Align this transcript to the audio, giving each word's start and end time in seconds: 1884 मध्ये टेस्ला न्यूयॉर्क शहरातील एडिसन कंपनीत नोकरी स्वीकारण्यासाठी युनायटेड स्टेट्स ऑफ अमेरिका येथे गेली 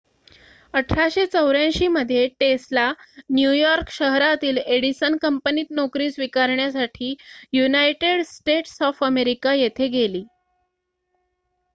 1884 0.73 1.87
मध्ये 1.89 2.25
टेस्ला 2.39 2.85
न्यूयॉर्क 3.29 3.89
शहरातील 3.91 4.57
एडिसन 4.57 5.17
कंपनीत 5.21 5.71
नोकरी 5.71 6.09
स्वीकारण्यासाठी 6.11 7.13
युनायटेड 7.53 8.23
स्टेट्स 8.27 8.81
ऑफ 8.83 9.03
अमेरिका 9.03 9.53
येथे 9.55 9.87
गेली 9.89 10.23